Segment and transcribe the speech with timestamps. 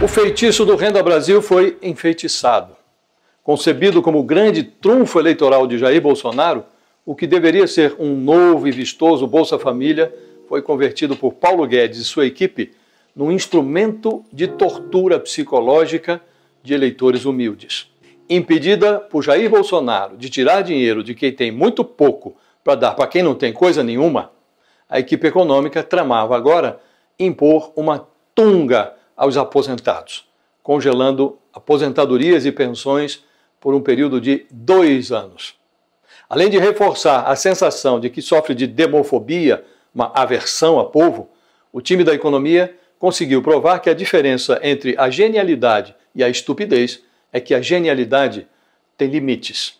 [0.00, 2.76] O feitiço do Renda Brasil foi enfeitiçado.
[3.42, 6.64] Concebido como grande trunfo eleitoral de Jair Bolsonaro,
[7.04, 10.14] o que deveria ser um novo e vistoso Bolsa Família
[10.48, 12.70] foi convertido por Paulo Guedes e sua equipe
[13.14, 16.22] num instrumento de tortura psicológica
[16.62, 17.90] de eleitores humildes.
[18.30, 23.08] Impedida por Jair Bolsonaro de tirar dinheiro de quem tem muito pouco para dar para
[23.08, 24.30] quem não tem coisa nenhuma,
[24.88, 26.78] a equipe econômica tramava agora
[27.18, 30.26] impor uma tunga aos aposentados,
[30.62, 33.24] congelando aposentadorias e pensões
[33.60, 35.56] por um período de dois anos.
[36.30, 41.28] Além de reforçar a sensação de que sofre de demofobia, uma aversão a povo,
[41.72, 47.02] o time da economia conseguiu provar que a diferença entre a genialidade e a estupidez
[47.32, 48.46] é que a genialidade
[48.96, 49.74] tem limites.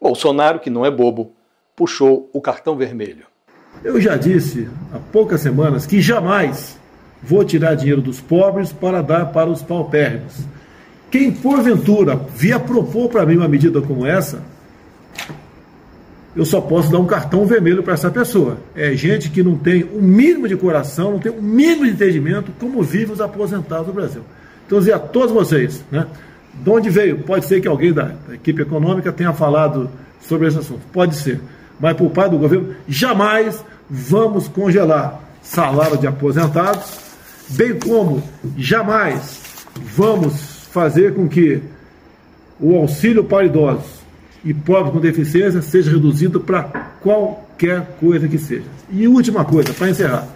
[0.00, 1.32] Bolsonaro, que não é bobo,
[1.76, 3.26] puxou o cartão vermelho.
[3.84, 6.78] Eu já disse há poucas semanas que jamais
[7.22, 10.44] vou tirar dinheiro dos pobres para dar para os paupérrimos.
[11.10, 14.42] Quem porventura via propor para mim uma medida como essa,
[16.36, 18.58] eu só posso dar um cartão vermelho para essa pessoa.
[18.76, 21.84] É gente que não tem o um mínimo de coração, não tem o um mínimo
[21.84, 24.22] de entendimento como vivem os aposentados do Brasil.
[24.66, 26.06] Então, dizer a todos vocês, né?
[26.62, 27.18] De onde veio?
[27.18, 29.88] Pode ser que alguém da equipe econômica tenha falado
[30.20, 30.82] sobre esse assunto.
[30.92, 31.40] Pode ser.
[31.80, 37.07] Mas por parte do governo, jamais vamos congelar salário de aposentados
[37.50, 38.22] bem como
[38.56, 39.40] jamais
[39.76, 41.60] vamos fazer com que
[42.60, 43.98] o auxílio para idosos
[44.44, 46.64] e pobres com deficiência seja reduzido para
[47.00, 48.66] qualquer coisa que seja.
[48.90, 50.28] E última coisa, para encerrar.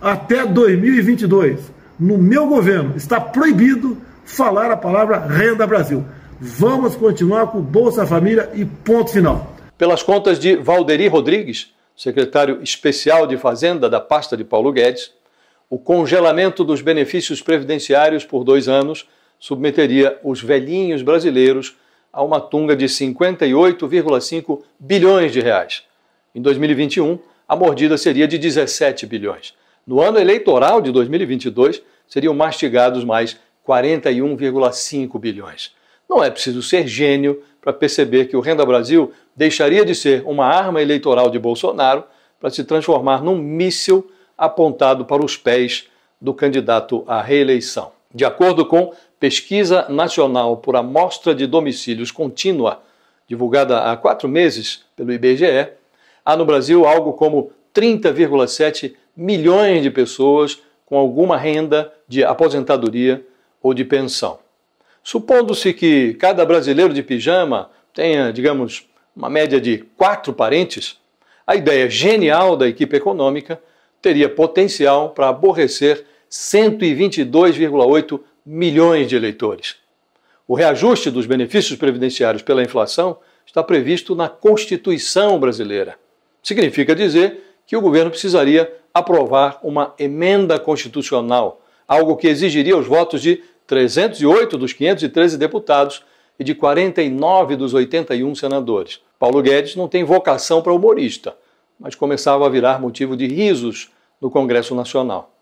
[0.00, 1.60] Até 2022,
[1.98, 6.04] no meu governo, está proibido falar a palavra Renda Brasil.
[6.38, 9.54] Vamos continuar com Bolsa Família e ponto final.
[9.78, 15.12] Pelas contas de Valderi Rodrigues, secretário especial de Fazenda da pasta de Paulo Guedes,
[15.68, 21.76] o congelamento dos benefícios previdenciários por dois anos submeteria os velhinhos brasileiros
[22.12, 25.82] a uma tunga de 58,5 bilhões de reais.
[26.34, 27.18] Em 2021,
[27.48, 29.54] a mordida seria de 17 bilhões.
[29.86, 35.72] No ano eleitoral de 2022, seriam mastigados mais 41,5 bilhões.
[36.08, 40.46] Não é preciso ser gênio para perceber que o Renda Brasil deixaria de ser uma
[40.46, 42.04] arma eleitoral de Bolsonaro
[42.40, 45.88] para se transformar num míssil apontado para os pés
[46.20, 47.92] do candidato à reeleição.
[48.14, 52.82] De acordo com Pesquisa Nacional por Amostra de Domicílios Contínua,
[53.26, 55.68] divulgada há quatro meses pelo IBGE,
[56.24, 63.26] há no Brasil algo como 30,7 milhões de pessoas com alguma renda de aposentadoria
[63.62, 64.38] ou de pensão.
[65.02, 70.98] Supondo-se que cada brasileiro de pijama tenha, digamos, uma média de quatro parentes,
[71.46, 73.60] a ideia genial da equipe econômica
[74.06, 79.74] teria potencial para aborrecer 122,8 milhões de eleitores.
[80.46, 85.98] O reajuste dos benefícios previdenciários pela inflação está previsto na Constituição brasileira.
[86.40, 93.20] Significa dizer que o governo precisaria aprovar uma emenda constitucional, algo que exigiria os votos
[93.20, 96.04] de 308 dos 513 deputados
[96.38, 99.00] e de 49 dos 81 senadores.
[99.18, 101.34] Paulo Guedes não tem vocação para humorista
[101.78, 103.90] mas começava a virar motivo de risos
[104.20, 105.34] no Congresso Nacional.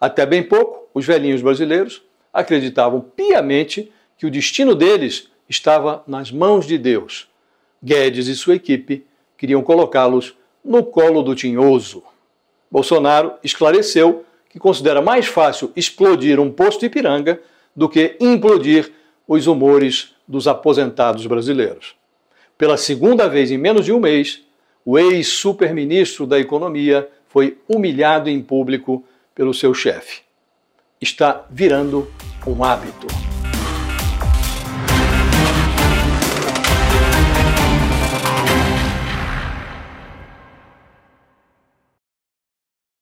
[0.00, 2.02] Até bem pouco, os velhinhos brasileiros
[2.32, 7.28] acreditavam piamente que o destino deles estava nas mãos de Deus.
[7.82, 9.04] Guedes e sua equipe
[9.36, 10.34] queriam colocá-los
[10.64, 12.02] no colo do tinhoso.
[12.70, 17.40] Bolsonaro esclareceu que considera mais fácil explodir um posto Ipiranga
[17.74, 18.92] do que implodir
[19.26, 21.94] os humores dos aposentados brasileiros.
[22.56, 24.43] Pela segunda vez em menos de um mês,
[24.84, 30.22] o ex-superministro da Economia foi humilhado em público pelo seu chefe.
[31.00, 32.08] Está virando
[32.46, 33.33] um hábito.